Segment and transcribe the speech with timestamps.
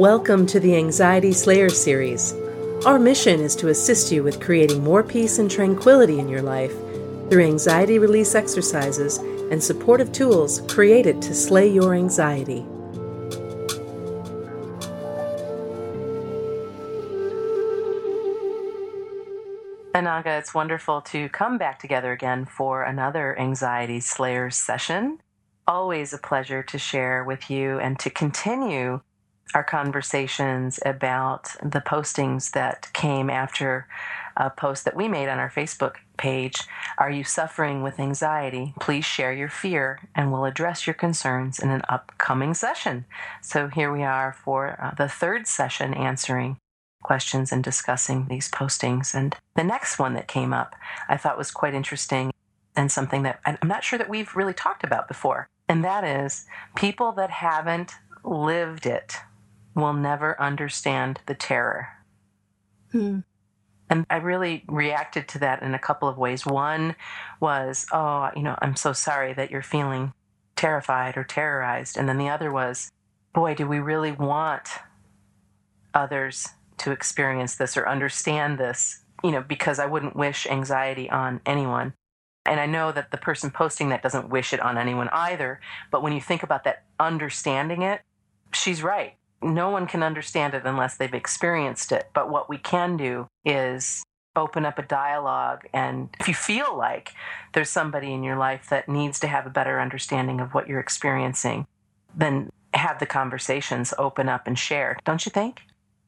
[0.00, 2.32] Welcome to the Anxiety Slayer series.
[2.86, 6.72] Our mission is to assist you with creating more peace and tranquility in your life
[7.28, 12.64] through anxiety release exercises and supportive tools created to slay your anxiety.
[19.94, 25.18] Ananga, it's wonderful to come back together again for another Anxiety Slayers session.
[25.66, 29.02] Always a pleasure to share with you and to continue
[29.54, 33.86] our conversations about the postings that came after
[34.36, 36.62] a post that we made on our Facebook page.
[36.98, 38.74] Are you suffering with anxiety?
[38.80, 43.04] Please share your fear and we'll address your concerns in an upcoming session.
[43.42, 46.56] So here we are for uh, the third session answering
[47.02, 49.14] questions and discussing these postings.
[49.14, 50.74] And the next one that came up
[51.08, 52.32] I thought was quite interesting
[52.76, 55.48] and something that I'm not sure that we've really talked about before.
[55.68, 57.92] And that is people that haven't
[58.24, 59.16] lived it
[59.74, 61.88] will never understand the terror.
[62.92, 63.20] Hmm.
[63.88, 66.46] And I really reacted to that in a couple of ways.
[66.46, 66.94] One
[67.40, 70.12] was, oh, you know, I'm so sorry that you're feeling
[70.54, 71.96] terrified or terrorized.
[71.96, 72.90] And then the other was,
[73.34, 74.68] boy, do we really want
[75.92, 76.48] others
[76.78, 81.94] to experience this or understand this, you know, because I wouldn't wish anxiety on anyone.
[82.46, 85.60] And I know that the person posting that doesn't wish it on anyone either.
[85.90, 88.02] But when you think about that understanding it,
[88.54, 89.14] she's right.
[89.42, 92.10] No one can understand it unless they've experienced it.
[92.12, 94.02] But what we can do is
[94.36, 95.66] open up a dialogue.
[95.72, 97.12] And if you feel like
[97.52, 100.80] there's somebody in your life that needs to have a better understanding of what you're
[100.80, 101.66] experiencing,
[102.14, 104.98] then have the conversations open up and share.
[105.04, 105.62] Don't you think?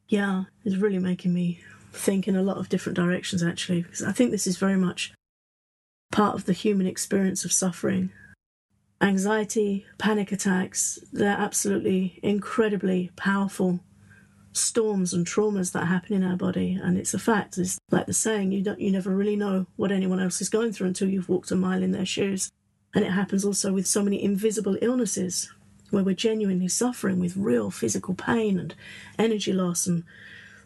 [0.09, 1.61] Yeah, it's really making me
[1.93, 5.13] think in a lot of different directions, actually, because I think this is very much
[6.11, 8.13] part of the human experience of suffering.
[9.03, 13.81] Anxiety, panic attacks, they're absolutely incredibly powerful
[14.53, 18.13] storms and traumas that happen in our body and it's a fact it's like the
[18.13, 21.31] saying you don't you never really know what anyone else is going through until you've
[21.31, 22.53] walked a mile in their shoes
[22.95, 25.51] and it happens also with so many invisible illnesses
[25.91, 28.75] where we're genuinely suffering with real physical pain and
[29.19, 30.05] energy loss and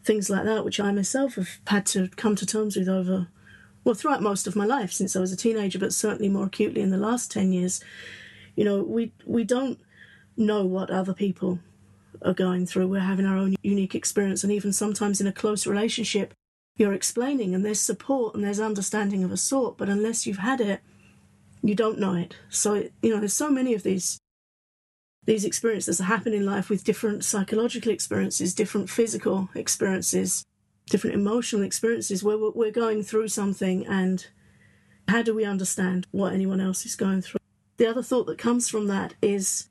[0.04, 3.26] things like that, which I myself have had to come to terms with over,
[3.84, 6.80] well, throughout most of my life since I was a teenager, but certainly more acutely
[6.80, 7.82] in the last 10 years.
[8.56, 9.78] You know, we, we don't
[10.36, 11.60] know what other people
[12.22, 12.88] are going through.
[12.88, 16.34] We're having our own unique experience, and even sometimes in a close relationship,
[16.76, 20.60] you're explaining and there's support and there's understanding of a sort, but unless you've had
[20.60, 20.80] it,
[21.62, 22.36] you don't know it.
[22.50, 24.18] So, you know, there's so many of these
[25.24, 30.44] these experiences that happen in life with different psychological experiences, different physical experiences,
[30.88, 34.28] different emotional experiences where we're going through something and
[35.08, 37.40] how do we understand what anyone else is going through?
[37.76, 39.68] The other thought that comes from that is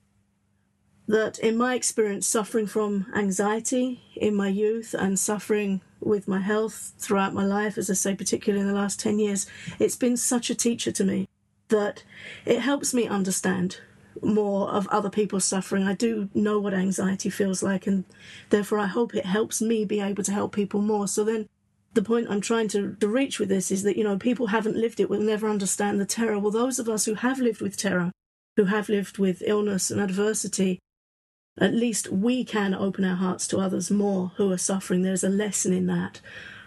[1.07, 6.93] that in my experience, suffering from anxiety in my youth and suffering with my health
[6.97, 9.47] throughout my life, as I say, particularly in the last 10 years,
[9.79, 11.27] it's been such a teacher to me
[11.69, 12.03] that
[12.45, 13.79] it helps me understand
[14.21, 15.83] more of other people's suffering.
[15.83, 18.03] I do know what anxiety feels like, and
[18.49, 21.07] therefore I hope it helps me be able to help people more.
[21.07, 21.47] So then
[21.95, 24.77] the point I'm trying to, to reach with this is that, you know, people haven't
[24.77, 26.37] lived it will never understand the terror.
[26.37, 28.11] Well, those of us who have lived with terror,
[28.57, 30.79] who have lived with illness and adversity,
[31.59, 35.01] at least we can open our hearts to others more who are suffering.
[35.01, 36.21] There's a lesson in that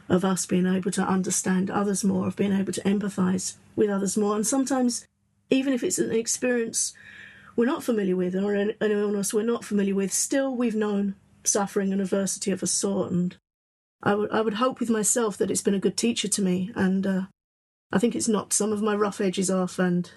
[0.08, 4.16] of us being able to understand others more, of being able to empathize with others
[4.16, 4.34] more.
[4.34, 5.06] And sometimes,
[5.50, 6.94] even if it's an experience
[7.58, 11.16] we're not familiar with or an, an illness we're not familiar with, still we've known
[11.42, 13.10] suffering and adversity of a sort.
[13.10, 13.36] And
[14.02, 16.70] I would I would hope with myself that it's been a good teacher to me,
[16.74, 17.22] and uh,
[17.92, 20.10] I think it's knocked some of my rough edges off and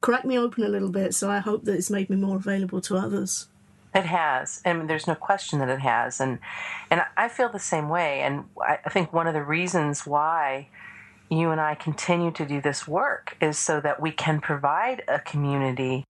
[0.00, 1.14] cracked me open a little bit.
[1.14, 3.48] So I hope that it's made me more available to others.
[3.94, 4.60] It has.
[4.66, 6.38] I mean, there's no question that it has, and
[6.90, 8.20] and I feel the same way.
[8.20, 10.68] And I think one of the reasons why
[11.30, 15.20] you and I continue to do this work is so that we can provide a
[15.20, 16.04] community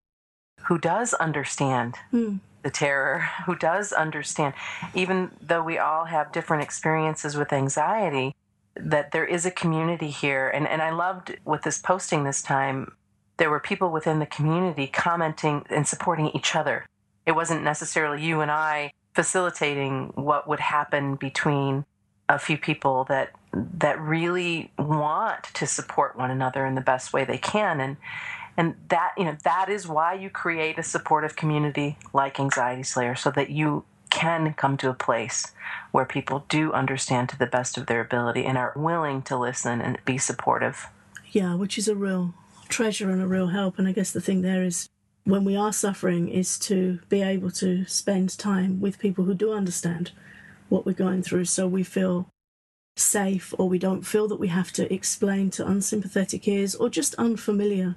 [0.63, 2.39] who does understand mm.
[2.63, 4.53] The terror, who does understand,
[4.93, 8.35] even though we all have different experiences with anxiety,
[8.75, 10.49] that there is a community here.
[10.49, 12.93] And, and I loved with this posting this time,
[13.37, 16.85] there were people within the community commenting and supporting each other.
[17.25, 21.85] It wasn't necessarily you and I facilitating what would happen between
[22.27, 27.25] a few people that that really want to support one another in the best way
[27.25, 27.97] they can and
[28.59, 33.15] and that you know that is why you create a supportive community like anxiety slayer
[33.15, 35.53] so that you can come to a place
[35.91, 39.79] where people do understand to the best of their ability and are willing to listen
[39.79, 40.87] and be supportive.
[41.31, 42.33] Yeah which is a real
[42.67, 43.79] treasure and a real help.
[43.79, 44.89] And i guess the thing there is
[45.23, 49.53] when we are suffering is to be able to spend time with people who do
[49.53, 50.11] understand
[50.67, 51.45] what we're going through.
[51.45, 52.27] So we feel
[52.97, 57.15] safe or we don't feel that we have to explain to unsympathetic ears or just
[57.15, 57.95] unfamiliar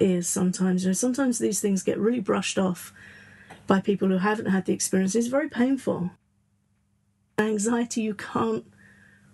[0.00, 0.84] ears sometimes.
[0.84, 2.92] You know, sometimes these things get really brushed off
[3.66, 5.14] by people who haven't had the experience.
[5.14, 6.10] It's very painful.
[7.38, 8.64] Anxiety, you can't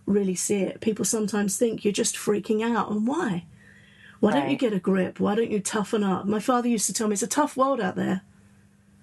[0.05, 0.81] really see it.
[0.81, 2.91] People sometimes think you're just freaking out.
[2.91, 3.47] And why?
[4.21, 4.41] Why right.
[4.41, 5.21] don't you get a grip?
[5.21, 6.27] Why don't you toughen up?
[6.27, 8.23] My father used to tell me it's a tough world out there.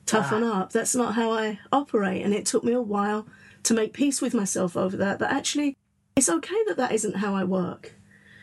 [0.06, 0.62] Toughen ah.
[0.62, 0.72] up.
[0.72, 2.24] That's not how I operate.
[2.24, 3.26] And it took me a while
[3.64, 5.20] to make peace with myself over that.
[5.20, 5.78] That actually,
[6.16, 7.94] it's okay that that isn't how I work.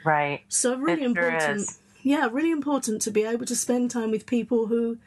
[0.05, 0.43] Right.
[0.49, 1.61] So, really it important.
[1.69, 4.99] Sure yeah, really important to be able to spend time with people who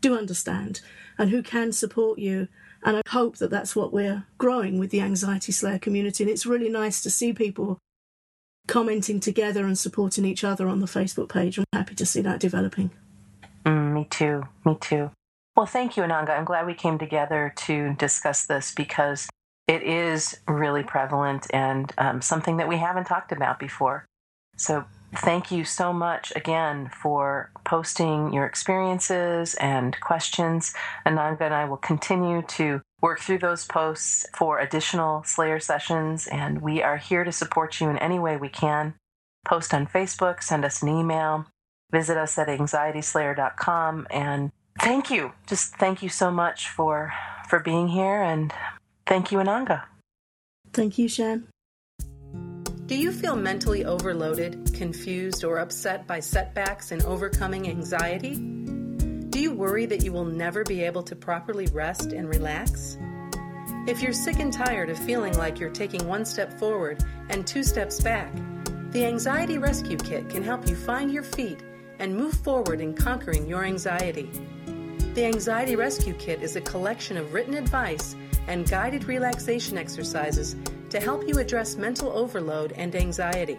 [0.00, 0.80] do understand
[1.18, 2.48] and who can support you
[2.82, 6.24] and I hope that that's what we're growing with the Anxiety Slayer community.
[6.24, 7.78] And it's really nice to see people
[8.66, 11.58] commenting together and supporting each other on the Facebook page.
[11.58, 12.90] I'm happy to see that developing.
[13.66, 14.44] Mm, me too.
[14.64, 15.10] Me too.
[15.56, 16.30] Well, thank you, Ananga.
[16.30, 19.28] I'm glad we came together to discuss this because
[19.66, 24.06] it is really prevalent and um, something that we haven't talked about before.
[24.56, 24.84] So
[25.14, 30.72] Thank you so much again for posting your experiences and questions.
[31.04, 36.62] Ananga and I will continue to work through those posts for additional Slayer sessions, and
[36.62, 38.94] we are here to support you in any way we can.
[39.44, 41.46] Post on Facebook, send us an email,
[41.90, 45.32] visit us at anxietyslayer.com, and thank you.
[45.46, 47.12] Just thank you so much for
[47.48, 48.52] for being here, and
[49.06, 49.84] thank you, Ananga.
[50.72, 51.48] Thank you, Shann.
[52.90, 58.34] Do you feel mentally overloaded, confused, or upset by setbacks and overcoming anxiety?
[58.34, 62.98] Do you worry that you will never be able to properly rest and relax?
[63.86, 67.62] If you're sick and tired of feeling like you're taking one step forward and two
[67.62, 68.34] steps back,
[68.90, 71.60] the Anxiety Rescue Kit can help you find your feet
[72.00, 74.28] and move forward in conquering your anxiety.
[75.14, 78.16] The Anxiety Rescue Kit is a collection of written advice
[78.48, 80.56] and guided relaxation exercises
[80.90, 83.58] to help you address mental overload and anxiety,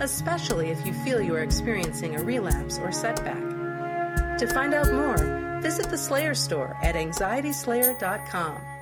[0.00, 4.38] especially if you feel you are experiencing a relapse or setback.
[4.38, 8.73] To find out more, visit the Slayer store at anxietyslayer.com.